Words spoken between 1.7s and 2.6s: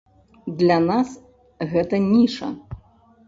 гэта ніша.